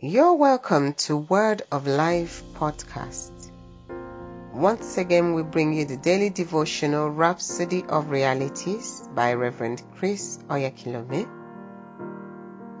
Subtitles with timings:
[0.00, 3.32] You're welcome to Word of Life podcast.
[4.54, 11.28] Once again, we bring you the daily devotional Rhapsody of Realities by Reverend Chris Oyakhilome.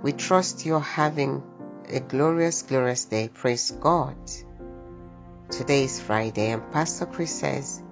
[0.00, 1.42] We trust you're having
[1.88, 3.28] a glorious, glorious day.
[3.34, 4.14] Praise God.
[5.50, 7.82] Today is Friday, and Pastor Chris says,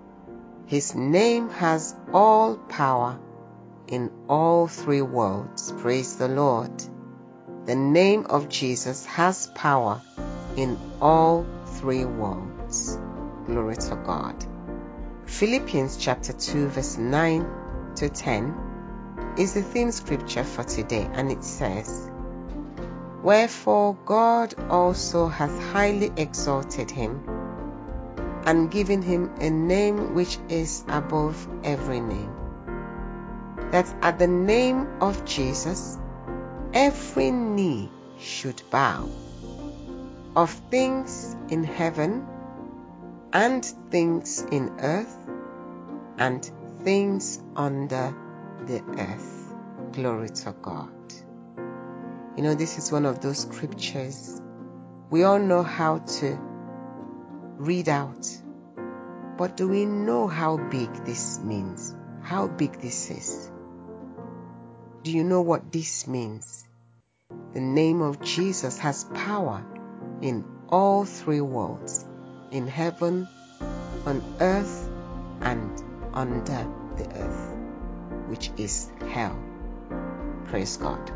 [0.67, 3.19] His name has all power
[3.89, 5.73] in all three worlds.
[5.79, 6.71] Praise the Lord.
[7.67, 10.01] The name of Jesus has power
[10.57, 12.97] in all three worlds.
[13.47, 14.37] Glory to God.
[15.25, 17.45] Philippians chapter 2 verse 9
[17.97, 22.09] to 10 is the theme scripture for today and it says,
[23.25, 27.25] Wherefore God also hath highly exalted him
[28.47, 32.33] and given him a name which is above every name
[33.73, 35.99] that at the name of Jesus
[36.77, 39.09] every knee should bow
[40.37, 42.29] of things in heaven
[43.33, 45.17] and things in earth
[46.19, 46.51] and
[46.83, 48.15] things under
[48.67, 49.55] the earth.
[49.93, 50.93] Glory to God.
[52.37, 54.43] You know, this is one of those scriptures
[55.09, 56.39] we all know how to
[57.57, 58.29] read out.
[59.39, 61.97] But do we know how big this means?
[62.21, 63.51] How big this is?
[65.05, 66.66] Do you know what this means?
[67.55, 69.65] The name of Jesus has power
[70.21, 72.05] in all three worlds
[72.51, 73.29] in heaven,
[74.05, 74.89] on earth,
[75.41, 77.57] and under the earth,
[78.29, 79.39] which is hell.
[80.47, 81.11] Praise God.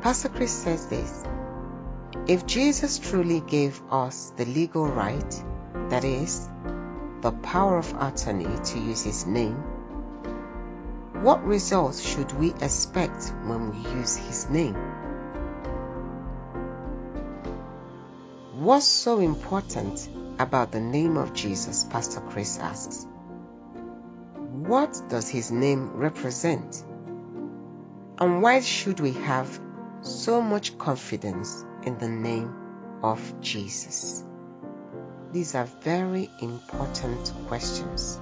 [0.00, 1.24] Pastor Chris says this
[2.26, 5.44] If Jesus truly gave us the legal right,
[5.90, 6.48] that is,
[7.20, 9.62] the power of attorney to use his name,
[11.22, 14.74] what results should we expect when we use his name?
[18.54, 21.84] What's so important about the name of Jesus?
[21.84, 23.06] Pastor Chris asks.
[24.34, 26.84] What does his name represent?
[28.18, 29.60] And why should we have
[30.02, 32.54] so much confidence in the name
[33.02, 34.24] of Jesus?
[35.32, 38.18] These are very important questions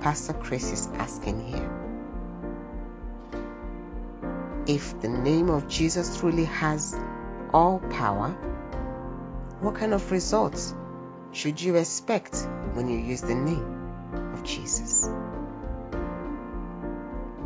[0.00, 1.89] Pastor Chris is asking here
[4.70, 6.96] if the name of Jesus truly has
[7.52, 8.28] all power,
[9.60, 10.72] what kind of results
[11.32, 12.36] should you expect
[12.74, 15.10] when you use the name of Jesus?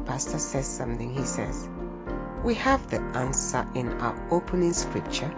[0.05, 1.15] Pastor says something.
[1.15, 1.67] He says,
[2.45, 5.33] We have the answer in our opening scripture.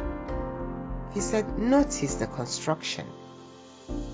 [1.15, 3.07] He said, Notice the construction.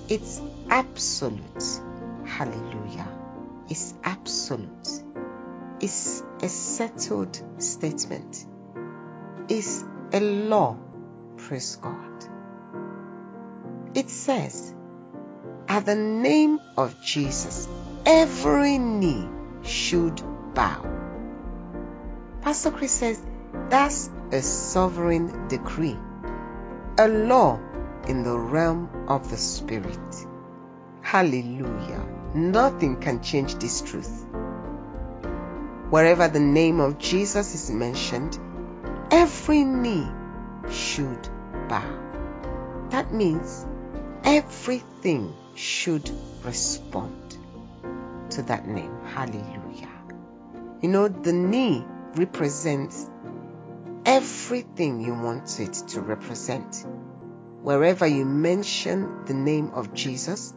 [0.07, 1.81] It's absolute.
[2.23, 3.07] Hallelujah.
[3.67, 5.03] It's absolute
[5.83, 8.45] is a settled statement,
[9.49, 9.83] is
[10.13, 10.77] a law.
[11.35, 12.25] Praise God.
[13.93, 14.73] It says,
[15.67, 17.67] at the name of Jesus,
[18.05, 19.27] every knee
[19.63, 20.21] should
[20.53, 20.89] bow.
[22.41, 23.21] Pastor Chris says
[23.69, 25.97] that's a sovereign decree,
[26.97, 27.59] a law
[28.07, 30.15] in the realm of the Spirit.
[31.01, 32.07] Hallelujah.
[32.33, 34.25] Nothing can change this truth.
[35.93, 38.39] Wherever the name of Jesus is mentioned,
[39.11, 40.07] every knee
[40.71, 41.29] should
[41.69, 42.87] bow.
[42.89, 43.63] That means
[44.23, 46.09] everything should
[46.43, 47.37] respond
[48.31, 48.91] to that name.
[49.05, 49.91] Hallelujah.
[50.81, 53.07] You know, the knee represents
[54.03, 56.87] everything you want it to represent.
[57.61, 60.55] Wherever you mention the name of Jesus,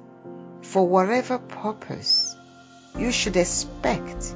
[0.62, 2.34] for whatever purpose,
[2.98, 4.34] you should expect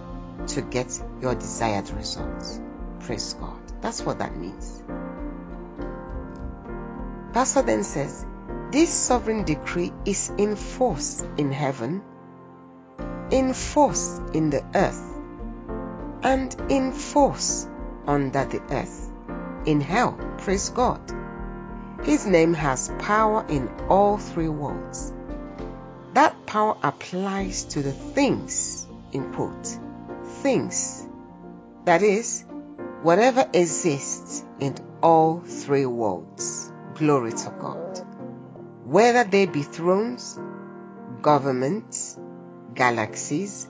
[0.49, 2.61] to get your desired results.
[3.01, 3.61] Praise God.
[3.81, 4.83] That's what that means.
[7.33, 8.27] Pastor then says,
[8.73, 12.03] this sovereign decree is in force in heaven,
[13.31, 15.03] in force in the earth,
[16.23, 17.67] and in force
[18.07, 19.11] under the earth,
[19.65, 20.19] in hell.
[20.39, 21.01] Praise God.
[22.03, 25.13] His name has power in all three worlds.
[26.15, 29.79] That power applies to the things, in quote,
[30.43, 31.07] things.
[31.85, 32.45] That is,
[33.03, 36.73] whatever exists in all three worlds.
[36.95, 38.01] Glory to God.
[38.85, 40.39] Whether they be thrones,
[41.23, 42.19] governments,
[42.75, 43.69] galaxies,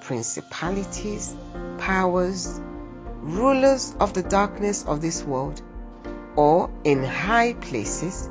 [0.00, 1.34] principalities,
[1.78, 2.60] powers,
[3.20, 5.60] rulers of the darkness of this world,
[6.36, 8.30] or in high places,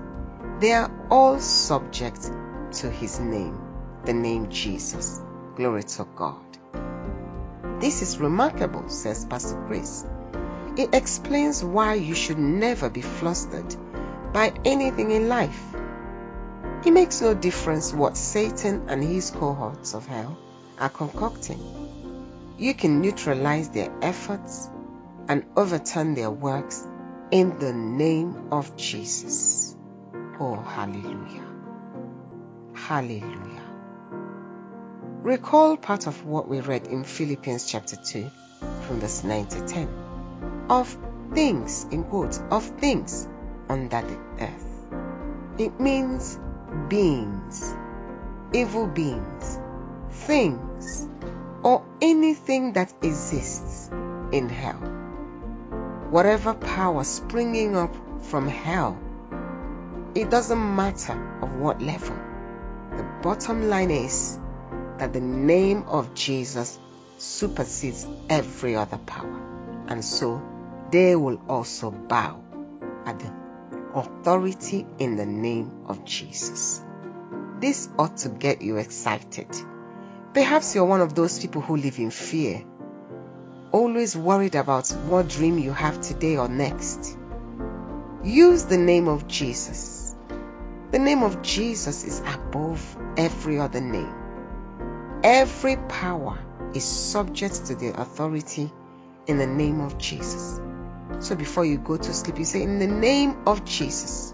[0.60, 2.32] they are all subject
[2.72, 3.60] to his name,
[4.06, 5.22] the name Jesus.
[5.56, 6.47] Glory to God.
[7.80, 10.04] This is remarkable, says Pastor Chris.
[10.78, 13.76] It explains why you should never be flustered
[14.34, 15.62] by anything in life.
[16.86, 20.38] It makes no difference what Satan and his cohorts of hell
[20.80, 21.60] are concocting.
[22.58, 24.70] You can neutralize their efforts
[25.28, 26.88] and overturn their works
[27.30, 29.76] in the name of Jesus.
[30.40, 31.46] Oh, hallelujah.
[32.74, 33.67] Hallelujah.
[35.28, 38.32] Recall part of what we read in Philippians chapter 2
[38.84, 39.90] from verse 9 to 10
[40.70, 40.98] of
[41.34, 43.28] things, in quotes, of things
[43.68, 44.66] under the earth.
[45.58, 46.40] It means
[46.88, 47.76] beings,
[48.54, 49.60] evil beings,
[50.12, 51.10] things,
[51.62, 53.90] or anything that exists
[54.32, 54.80] in hell.
[56.10, 58.98] Whatever power springing up from hell,
[60.16, 62.16] it doesn't matter of what level.
[62.96, 64.40] The bottom line is
[64.98, 66.80] that the name of Jesus
[67.18, 69.86] supersedes every other power.
[69.88, 70.42] And so
[70.92, 72.44] they will also bow
[73.06, 73.32] at the
[73.94, 76.82] authority in the name of Jesus.
[77.60, 79.48] This ought to get you excited.
[80.34, 82.64] Perhaps you're one of those people who live in fear,
[83.72, 87.18] always worried about what dream you have today or next.
[88.24, 90.16] Use the name of Jesus.
[90.92, 94.27] The name of Jesus is above every other name.
[95.30, 96.40] Every power
[96.74, 98.72] is subject to the authority
[99.26, 100.62] in the name of Jesus.
[101.20, 104.34] So before you go to sleep, you say, In the name of Jesus,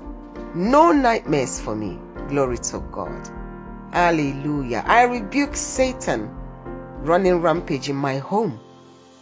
[0.54, 1.98] no nightmares for me.
[2.28, 3.28] Glory to God.
[3.92, 4.84] Hallelujah.
[4.86, 6.30] I rebuke Satan
[7.00, 8.60] running rampage in my home.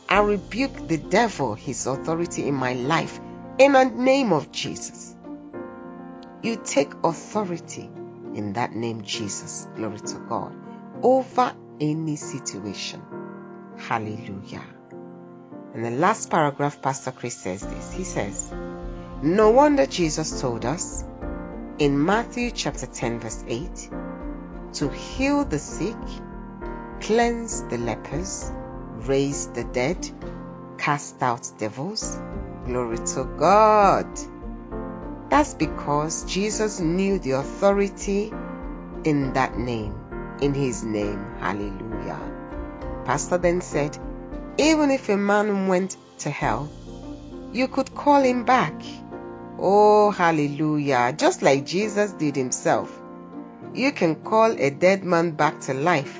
[0.09, 3.17] I rebuke the devil, his authority in my life,
[3.59, 5.15] in the name of Jesus.
[6.43, 7.89] You take authority
[8.35, 9.69] in that name, Jesus.
[9.77, 10.53] Glory to God.
[11.03, 13.01] Over any situation.
[13.77, 14.63] Hallelujah.
[15.73, 17.91] And the last paragraph, Pastor Chris says this.
[17.91, 18.53] He says,
[19.21, 21.03] No wonder Jesus told us
[21.79, 23.89] in Matthew chapter 10, verse 8,
[24.73, 25.97] to heal the sick,
[26.99, 28.51] cleanse the lepers,
[28.97, 30.09] raise the dead,
[30.77, 32.19] cast out devils.
[32.65, 34.07] Glory to God.
[35.29, 38.31] That's because Jesus knew the authority
[39.03, 39.95] in that name,
[40.41, 41.37] in his name.
[41.39, 42.19] Hallelujah.
[43.05, 43.97] Pastor then said,
[44.57, 46.69] even if a man went to hell,
[47.53, 48.73] you could call him back.
[49.57, 51.13] Oh, hallelujah.
[51.15, 52.91] Just like Jesus did himself.
[53.73, 56.19] You can call a dead man back to life.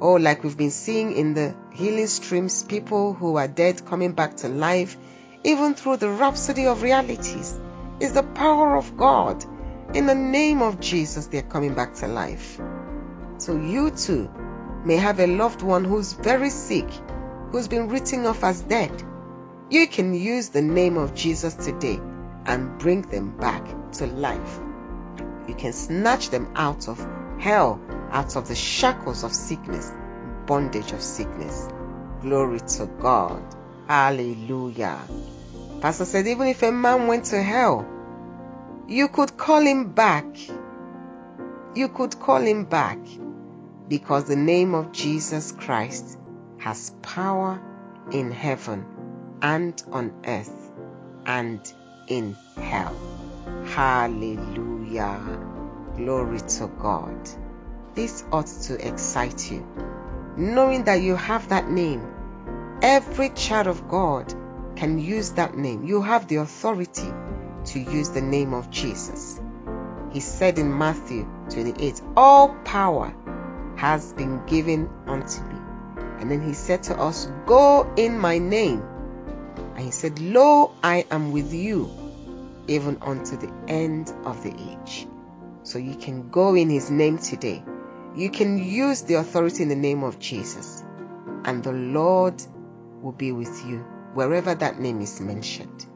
[0.00, 4.38] Oh, like we've been seeing in the healing streams, people who are dead coming back
[4.38, 4.96] to life,
[5.44, 7.58] even through the rhapsody of realities,
[8.00, 9.44] is the power of God.
[9.92, 12.60] In the name of Jesus, they're coming back to life.
[13.38, 14.30] So you too
[14.84, 16.88] may have a loved one who's very sick,
[17.50, 19.02] who's been written off as dead.
[19.68, 21.98] You can use the name of Jesus today
[22.46, 24.60] and bring them back to life.
[25.48, 27.04] You can snatch them out of
[27.40, 29.92] hell, out of the shackles of sickness,
[30.46, 31.68] bondage of sickness.
[32.22, 33.42] Glory to God.
[33.88, 35.00] Hallelujah.
[35.80, 37.88] Pastor said, even if a man went to hell,
[38.90, 40.26] you could call him back.
[41.76, 42.98] You could call him back
[43.86, 46.18] because the name of Jesus Christ
[46.58, 47.62] has power
[48.10, 48.84] in heaven
[49.42, 50.72] and on earth
[51.24, 51.60] and
[52.08, 52.96] in hell.
[53.66, 55.38] Hallelujah.
[55.96, 57.30] Glory to God.
[57.94, 59.64] This ought to excite you.
[60.36, 62.12] Knowing that you have that name,
[62.82, 64.34] every child of God
[64.74, 65.84] can use that name.
[65.84, 67.12] You have the authority
[67.66, 69.40] to use the name of Jesus.
[70.12, 73.14] He said in Matthew 28, All power
[73.76, 75.56] has been given unto me.
[76.18, 78.82] And then he said to us, Go in my name.
[79.76, 81.90] And he said, Lo, I am with you,
[82.66, 85.06] even unto the end of the age.
[85.62, 87.62] So you can go in his name today.
[88.16, 90.84] You can use the authority in the name of Jesus.
[91.44, 92.42] And the Lord
[93.00, 93.78] will be with you
[94.14, 95.86] wherever that name is mentioned.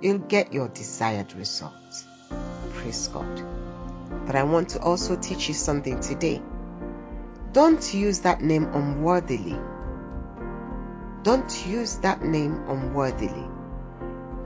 [0.00, 1.72] You'll get your desired result.
[2.74, 3.42] Praise God.
[4.26, 6.42] But I want to also teach you something today.
[7.52, 9.58] Don't use that name unworthily.
[11.22, 13.48] Don't use that name unworthily.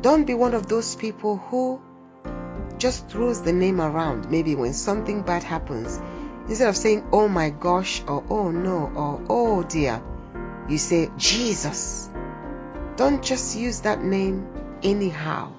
[0.00, 1.80] Don't be one of those people who
[2.78, 4.30] just throws the name around.
[4.30, 6.00] Maybe when something bad happens,
[6.48, 10.02] instead of saying, oh my gosh, or oh no, or oh dear,
[10.68, 12.08] you say, Jesus.
[12.96, 14.46] Don't just use that name
[14.82, 15.52] anyhow.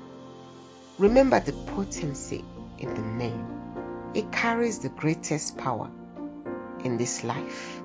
[0.98, 2.46] Remember the potency
[2.78, 3.48] in the name.
[4.14, 5.92] It carries the greatest power
[6.84, 7.82] in this life.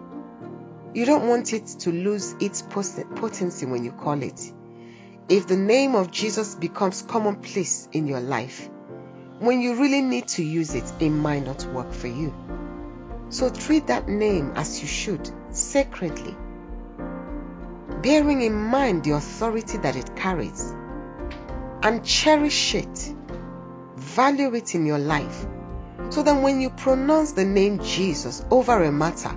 [0.95, 4.41] You don't want it to lose its potency when you call it.
[5.29, 8.69] if the name of Jesus becomes commonplace in your life,
[9.41, 12.33] when you really need to use it, it might not work for you.
[13.29, 16.37] So treat that name as you should, sacredly,
[18.03, 20.73] bearing in mind the authority that it carries,
[21.87, 23.15] and cherish it,
[23.95, 25.47] value it in your life,
[26.09, 29.31] so that when you pronounce the name Jesus over a matter,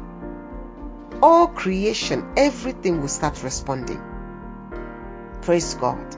[1.22, 4.02] all creation, everything will start responding.
[5.44, 6.18] Praise God.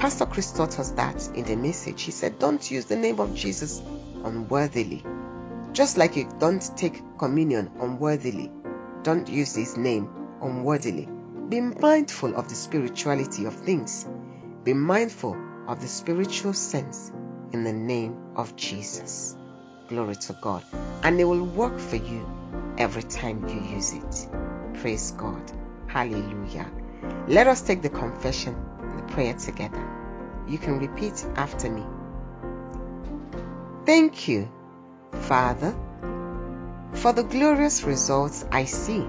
[0.00, 2.02] Pastor Chris taught us that in the message.
[2.02, 3.80] He said, Don't use the name of Jesus
[4.24, 5.04] unworthily.
[5.72, 8.50] Just like you don't take communion unworthily,
[9.04, 10.10] don't use his name
[10.42, 11.08] unworthily.
[11.48, 14.08] Be mindful of the spirituality of things.
[14.64, 15.36] Be mindful
[15.68, 17.12] of the spiritual sense
[17.52, 19.36] in the name of Jesus.
[19.88, 20.64] Glory to God.
[21.02, 22.26] And it will work for you
[22.78, 24.28] every time you use it.
[24.80, 25.52] Praise God.
[25.86, 26.70] Hallelujah.
[27.28, 29.82] Let us take the confession and the prayer together.
[30.48, 31.84] You can repeat after me.
[33.84, 34.50] Thank you,
[35.12, 35.74] Father,
[36.94, 39.00] for the glorious results I see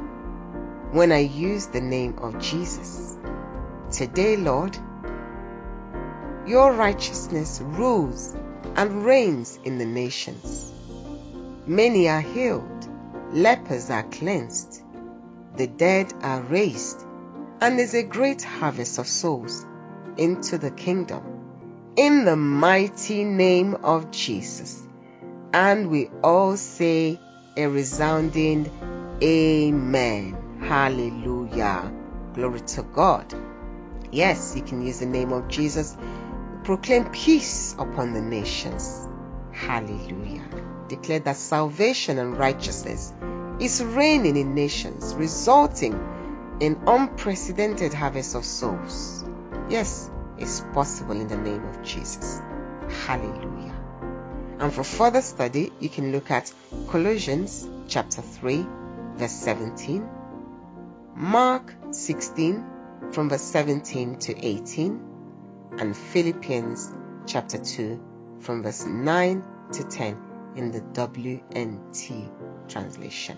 [0.92, 3.18] when I use the name of Jesus.
[3.92, 4.78] Today, Lord,
[6.46, 8.36] your righteousness rules
[8.76, 10.74] and reigns in the nations.
[11.66, 12.90] Many are healed,
[13.32, 14.82] lepers are cleansed,
[15.56, 17.02] the dead are raised,
[17.62, 19.66] and there's a great harvest of souls
[20.18, 21.24] into the kingdom.
[21.96, 24.82] In the mighty name of Jesus.
[25.54, 27.20] And we all say
[27.56, 28.70] a resounding
[29.22, 30.58] Amen.
[30.60, 31.94] Hallelujah.
[32.34, 33.34] Glory to God.
[34.12, 35.96] Yes, you can use the name of Jesus.
[36.64, 39.08] Proclaim peace upon the nations.
[39.52, 40.48] Hallelujah.
[40.88, 43.14] Declare that salvation and righteousness
[43.60, 45.94] is reigning in nations, resulting
[46.62, 49.26] in unprecedented harvest of souls.
[49.70, 52.42] Yes, it's possible in the name of Jesus.
[53.06, 53.76] Hallelujah.
[54.60, 56.54] And for further study, you can look at
[56.88, 58.66] Colossians chapter 3,
[59.16, 60.08] verse 17,
[61.16, 62.66] Mark 16,
[63.12, 65.13] from verse 17 to 18,
[65.80, 66.92] and Philippians
[67.26, 68.00] chapter 2,
[68.40, 70.18] from verse 9 to 10
[70.56, 72.30] in the WNT
[72.68, 73.38] translation.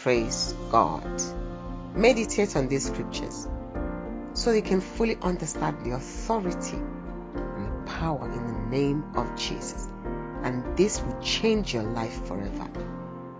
[0.00, 1.22] Praise God.
[1.94, 3.48] Meditate on these scriptures
[4.32, 9.88] so you can fully understand the authority and the power in the name of Jesus.
[10.42, 12.70] And this will change your life forever.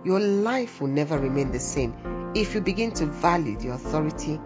[0.04, 4.40] Your life will never remain the same if you begin to value the authority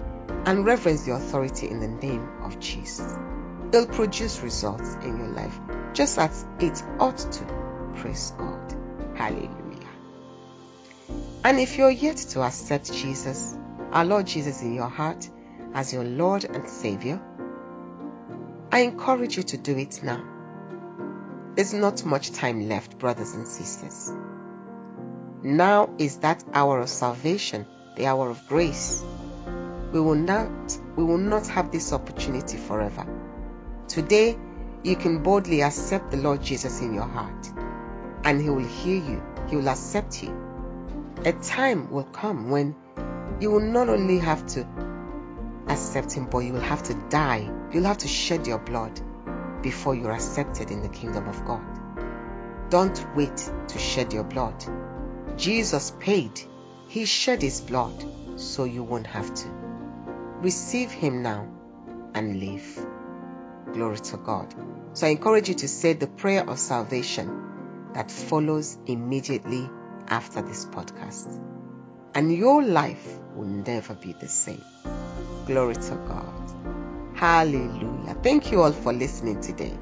[0.44, 3.14] and reverence the authority in the name of Jesus.
[3.72, 5.58] It'll produce results in your life
[5.94, 7.44] just as it ought to.
[7.96, 8.74] Praise God.
[9.14, 9.88] Hallelujah.
[11.44, 13.56] And if you're yet to accept Jesus,
[13.90, 15.28] our Lord Jesus, in your heart
[15.74, 17.20] as your Lord and Savior,
[18.70, 20.22] I encourage you to do it now.
[21.54, 24.10] There's not much time left, brothers and sisters.
[25.42, 29.04] Now is that hour of salvation, the hour of grace.
[29.92, 33.06] We will not we will not have this opportunity forever.
[33.88, 34.38] Today,
[34.82, 37.52] you can boldly accept the Lord Jesus in your heart,
[38.24, 39.22] and he will hear you.
[39.48, 40.42] He will accept you
[41.24, 42.74] a time will come when
[43.38, 44.66] you will not only have to
[45.68, 47.48] accept Him, but you will have to die.
[47.72, 49.00] You'll have to shed your blood
[49.62, 51.62] before you're accepted in the kingdom of God.
[52.70, 54.64] Don't wait to shed your blood.
[55.36, 56.40] Jesus paid,
[56.88, 58.04] He shed His blood,
[58.36, 59.48] so you won't have to.
[60.40, 61.46] Receive Him now
[62.14, 62.86] and live.
[63.72, 64.54] Glory to God.
[64.92, 69.68] So I encourage you to say the prayer of salvation that follows immediately
[70.08, 71.40] after this podcast.
[72.14, 74.62] And your life will never be the same.
[75.46, 76.52] Glory to God.
[77.14, 78.14] Hallelujah.
[78.22, 79.76] Thank you all for listening today.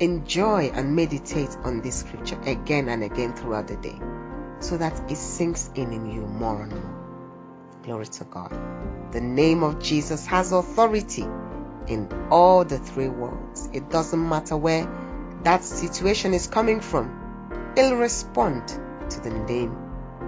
[0.00, 3.98] Enjoy and meditate on this scripture again and again throughout the day
[4.60, 7.80] so that it sinks in in you more and more.
[7.82, 8.52] Glory to God.
[9.12, 11.26] The name of Jesus has authority
[11.88, 13.68] in all the three worlds.
[13.72, 14.86] It doesn't matter where
[15.44, 18.68] that situation is coming from, it'll respond
[19.10, 19.76] to the name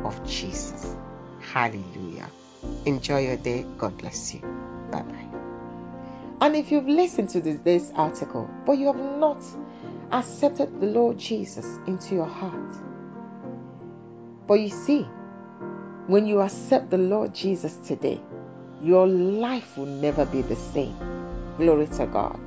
[0.04, 0.96] of Jesus.
[1.40, 2.30] Hallelujah.
[2.84, 3.66] Enjoy your day.
[3.76, 4.40] God bless you.
[4.90, 5.28] Bye bye.
[6.40, 9.42] And if you've listened to this, this article, but you have not
[10.10, 12.76] accepted the Lord Jesus into your heart,
[14.46, 15.02] but you see,
[16.06, 18.20] when you accept the Lord Jesus today,
[18.82, 21.19] your life will never be the same.
[21.60, 22.40] Glory to God.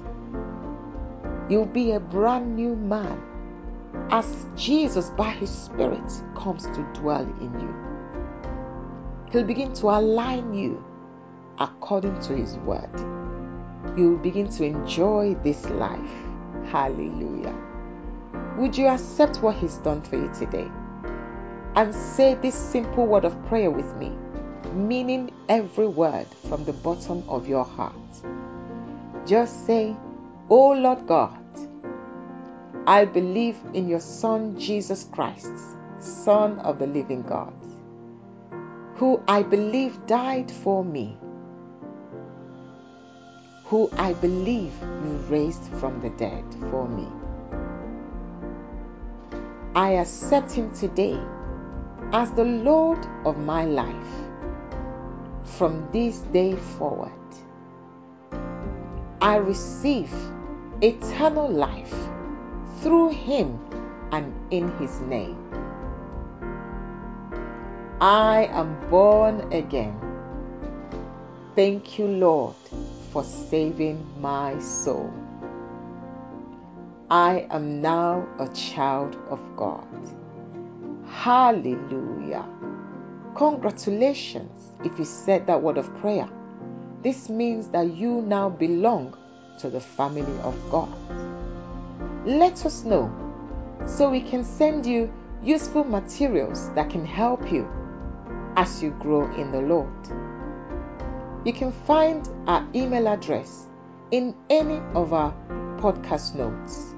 [1.50, 3.22] You'll be a brand new man
[4.12, 7.75] as Jesus, by His Spirit, comes to dwell in you.
[9.32, 10.84] He'll begin to align you
[11.60, 12.89] according to His word.
[13.98, 16.00] you will begin to enjoy this life.
[16.65, 17.55] Hallelujah.
[18.58, 20.70] Would you accept what He's done for you today?
[21.75, 24.12] And say this simple word of prayer with me,
[24.74, 27.96] meaning every word from the bottom of your heart.
[29.25, 29.96] Just say,
[30.50, 31.39] Oh Lord God,
[32.86, 35.53] I believe in your Son Jesus Christ,
[36.00, 37.53] Son of the living God,
[38.96, 41.18] who I believe died for me
[43.74, 47.08] who I believe you raised from the dead for me.
[49.74, 51.20] I accept him today
[52.12, 54.13] as the Lord of my life
[55.44, 57.23] from this day forward.
[59.24, 60.13] I receive
[60.82, 61.96] eternal life
[62.82, 63.58] through him
[64.12, 65.38] and in his name.
[68.01, 69.98] I am born again.
[71.56, 72.56] Thank you, Lord,
[73.12, 75.13] for saving my soul.
[77.10, 79.88] I am now a child of God.
[81.08, 82.46] Hallelujah.
[83.36, 86.27] Congratulations if you said that word of prayer.
[87.03, 89.17] This means that you now belong
[89.60, 90.89] to the family of God.
[92.25, 93.12] Let us know
[93.86, 95.12] so we can send you
[95.43, 97.67] useful materials that can help you
[98.55, 99.89] as you grow in the Lord.
[101.45, 103.67] You can find our email address
[104.12, 105.33] in any of our
[105.77, 106.95] podcast notes.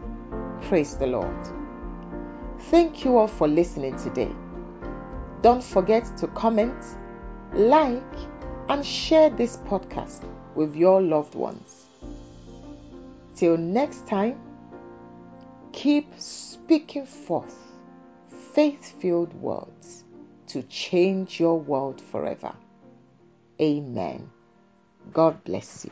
[0.68, 1.48] Praise the Lord.
[2.70, 4.32] Thank you all for listening today.
[5.42, 6.76] Don't forget to comment,
[7.54, 8.04] like,
[8.70, 10.24] and share this podcast
[10.56, 11.86] with your loved ones.
[13.36, 14.40] Till next time,
[15.72, 17.56] keep speaking forth
[18.54, 20.04] faith filled words
[20.48, 22.54] to change your world forever.
[23.62, 24.32] Amen.
[25.12, 25.92] God bless you.